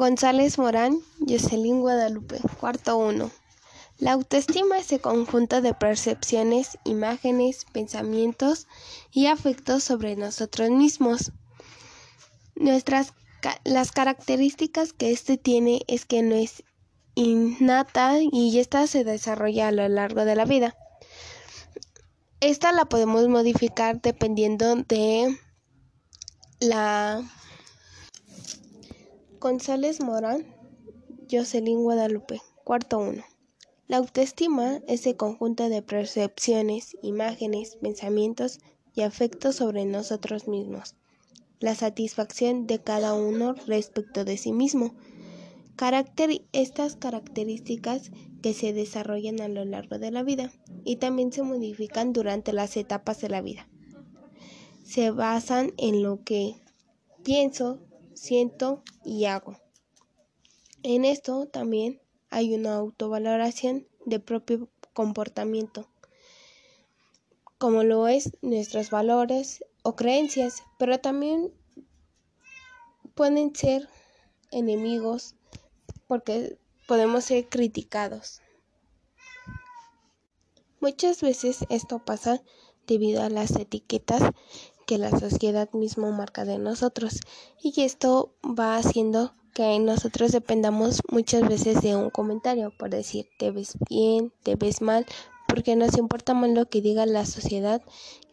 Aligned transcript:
González 0.00 0.56
Morán, 0.56 0.98
Jocelyn 1.28 1.82
Guadalupe, 1.82 2.38
cuarto 2.58 2.96
1. 2.96 3.30
La 3.98 4.12
autoestima 4.12 4.78
es 4.78 4.90
el 4.92 5.02
conjunto 5.02 5.60
de 5.60 5.74
percepciones, 5.74 6.78
imágenes, 6.84 7.66
pensamientos 7.70 8.66
y 9.12 9.26
afectos 9.26 9.84
sobre 9.84 10.16
nosotros 10.16 10.70
mismos. 10.70 11.32
Nuestras 12.54 13.12
las 13.64 13.92
características 13.92 14.94
que 14.94 15.10
éste 15.10 15.36
tiene 15.36 15.82
es 15.86 16.06
que 16.06 16.22
no 16.22 16.34
es 16.34 16.62
innata 17.14 18.20
y 18.22 18.58
esta 18.58 18.86
se 18.86 19.04
desarrolla 19.04 19.68
a 19.68 19.72
lo 19.72 19.86
largo 19.86 20.24
de 20.24 20.34
la 20.34 20.46
vida. 20.46 20.78
Esta 22.40 22.72
la 22.72 22.86
podemos 22.86 23.28
modificar 23.28 24.00
dependiendo 24.00 24.76
de 24.76 25.38
la 26.58 27.22
González 29.40 30.02
Morán, 30.02 30.44
Jocelyn 31.30 31.82
Guadalupe, 31.82 32.42
cuarto 32.62 32.98
1. 32.98 33.24
La 33.88 33.96
autoestima 33.96 34.82
es 34.86 35.06
el 35.06 35.16
conjunto 35.16 35.70
de 35.70 35.80
percepciones, 35.80 36.94
imágenes, 37.00 37.76
pensamientos 37.76 38.58
y 38.94 39.00
afectos 39.00 39.56
sobre 39.56 39.86
nosotros 39.86 40.46
mismos. 40.46 40.94
La 41.58 41.74
satisfacción 41.74 42.66
de 42.66 42.80
cada 42.80 43.14
uno 43.14 43.54
respecto 43.66 44.26
de 44.26 44.36
sí 44.36 44.52
mismo. 44.52 44.94
estas 46.52 46.96
características 46.96 48.10
que 48.42 48.52
se 48.52 48.74
desarrollan 48.74 49.40
a 49.40 49.48
lo 49.48 49.64
largo 49.64 49.98
de 49.98 50.10
la 50.10 50.22
vida 50.22 50.52
y 50.84 50.96
también 50.96 51.32
se 51.32 51.42
modifican 51.42 52.12
durante 52.12 52.52
las 52.52 52.76
etapas 52.76 53.22
de 53.22 53.30
la 53.30 53.40
vida. 53.40 53.70
Se 54.84 55.10
basan 55.10 55.72
en 55.78 56.02
lo 56.02 56.24
que 56.24 56.56
pienso, 57.24 57.80
siento 58.14 58.82
y 59.04 59.24
hago. 59.26 59.56
En 60.82 61.04
esto 61.04 61.46
también 61.46 62.00
hay 62.30 62.54
una 62.54 62.76
autovaloración 62.76 63.86
de 64.06 64.20
propio 64.20 64.68
comportamiento, 64.94 65.88
como 67.58 67.82
lo 67.84 68.08
es 68.08 68.32
nuestros 68.40 68.90
valores 68.90 69.64
o 69.82 69.96
creencias, 69.96 70.62
pero 70.78 70.98
también 71.00 71.52
pueden 73.14 73.54
ser 73.54 73.88
enemigos 74.50 75.34
porque 76.06 76.58
podemos 76.86 77.24
ser 77.24 77.48
criticados. 77.48 78.40
Muchas 80.80 81.20
veces 81.20 81.66
esto 81.68 81.98
pasa 82.04 82.42
debido 82.86 83.22
a 83.22 83.28
las 83.28 83.54
etiquetas 83.56 84.22
que 84.90 84.98
la 84.98 85.16
sociedad 85.16 85.70
mismo 85.72 86.10
marca 86.10 86.44
de 86.44 86.58
nosotros 86.58 87.20
y 87.62 87.80
esto 87.82 88.34
va 88.42 88.76
haciendo 88.76 89.32
que 89.54 89.78
nosotros 89.78 90.32
dependamos 90.32 91.00
muchas 91.08 91.48
veces 91.48 91.80
de 91.80 91.94
un 91.94 92.10
comentario 92.10 92.72
por 92.76 92.90
decir 92.90 93.28
te 93.38 93.52
ves 93.52 93.78
bien, 93.88 94.32
te 94.42 94.56
ves 94.56 94.82
mal, 94.82 95.06
porque 95.46 95.76
nos 95.76 95.96
importa 95.96 96.34
más 96.34 96.50
lo 96.50 96.68
que 96.68 96.80
diga 96.80 97.06
la 97.06 97.24
sociedad 97.24 97.80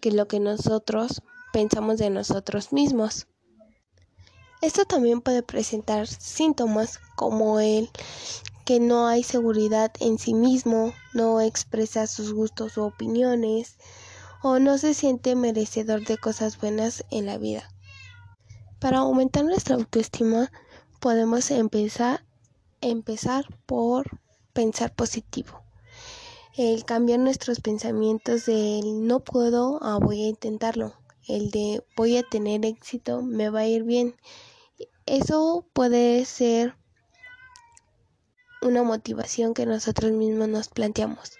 que 0.02 0.12
lo 0.12 0.28
que 0.28 0.40
nosotros 0.40 1.22
pensamos 1.54 2.00
de 2.00 2.10
nosotros 2.10 2.74
mismos. 2.74 3.28
Esto 4.64 4.86
también 4.86 5.22
puede 5.22 5.44
presentar 5.44 6.08
síntomas 6.08 7.00
como 7.16 7.60
el 7.60 7.88
que 8.66 8.80
no 8.80 9.06
hay 9.06 9.22
seguridad 9.22 9.92
en 10.00 10.18
sí 10.18 10.34
mismo, 10.34 10.92
no 11.14 11.40
expresa 11.40 12.08
sus 12.08 12.34
gustos 12.34 12.78
u 12.78 12.82
opiniones, 12.82 13.78
o 14.48 14.60
no 14.60 14.78
se 14.78 14.94
siente 14.94 15.36
merecedor 15.36 16.06
de 16.06 16.18
cosas 16.18 16.58
buenas 16.60 17.04
en 17.12 17.26
la 17.26 17.38
vida. 17.38 17.70
Para 18.80 19.00
aumentar 19.00 19.44
nuestra 19.44 19.76
autoestima 19.76 20.52
podemos 21.02 21.52
empezar, 21.52 22.24
empezar 22.80 23.46
por 23.66 24.22
pensar 24.54 24.96
positivo. 24.96 25.64
El 26.56 26.86
cambiar 26.86 27.20
nuestros 27.20 27.60
pensamientos 27.60 28.46
del 28.46 29.06
no 29.06 29.20
puedo 29.20 29.84
a 29.84 30.00
voy 30.00 30.24
a 30.24 30.30
intentarlo. 30.30 30.94
El 31.28 31.52
de 31.52 31.84
voy 31.98 32.16
a 32.16 32.24
tener 32.24 32.66
éxito, 32.66 33.22
me 33.22 33.50
va 33.50 33.60
a 33.60 33.68
ir 33.68 33.84
bien. 33.84 34.16
Eso 35.06 35.66
puede 35.74 36.24
ser 36.24 36.78
una 38.62 38.84
motivación 38.84 39.54
que 39.54 39.66
nosotros 39.66 40.14
mismos 40.14 40.48
nos 40.48 40.70
planteamos. 40.70 41.38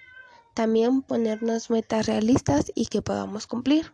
También 0.58 1.04
ponernos 1.04 1.70
metas 1.70 2.08
realistas 2.08 2.72
y 2.74 2.88
que 2.88 3.04
podamos 3.04 3.46
cumplir. 3.46 3.94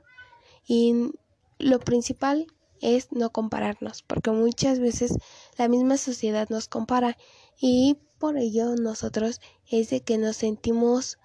Y 0.66 1.12
lo 1.60 1.78
principal 1.82 2.48
es 2.80 3.12
no 3.12 3.32
compararnos, 3.32 4.02
porque 4.02 4.32
muchas 4.32 4.80
veces 4.80 5.14
la 5.58 5.68
misma 5.68 5.98
sociedad 5.98 6.48
nos 6.48 6.70
compara 6.70 7.18
y 7.60 7.98
por 8.18 8.38
ello 8.38 8.76
nosotros 8.78 9.42
es 9.70 9.90
de 9.90 10.04
que 10.04 10.18
nos 10.18 10.38
sentimos 10.38 11.20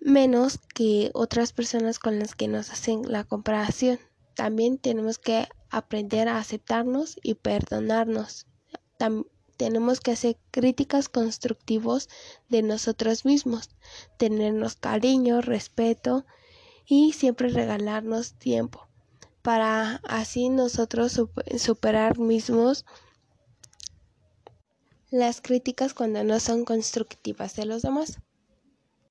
menos 0.00 0.58
que 0.74 1.12
otras 1.14 1.52
personas 1.52 2.00
con 2.00 2.18
las 2.18 2.34
que 2.34 2.48
nos 2.48 2.72
hacen 2.72 3.02
la 3.06 3.22
comparación. 3.22 4.00
También 4.34 4.78
tenemos 4.78 5.18
que 5.18 5.46
aprender 5.70 6.28
a 6.28 6.38
aceptarnos 6.38 7.20
y 7.22 7.34
perdonarnos 7.34 8.48
tenemos 9.56 10.00
que 10.00 10.12
hacer 10.12 10.36
críticas 10.50 11.08
constructivos 11.08 12.08
de 12.48 12.62
nosotros 12.62 13.24
mismos, 13.24 13.70
tenernos 14.18 14.76
cariño, 14.76 15.40
respeto 15.40 16.24
y 16.86 17.12
siempre 17.12 17.48
regalarnos 17.48 18.34
tiempo 18.34 18.86
para 19.46 20.00
así 20.08 20.48
nosotros 20.48 21.22
superar 21.56 22.18
mismos 22.18 22.84
las 25.08 25.40
críticas 25.40 25.94
cuando 25.94 26.24
no 26.24 26.40
son 26.40 26.64
constructivas 26.64 27.54
de 27.54 27.64
los 27.64 27.82
demás. 27.82 28.18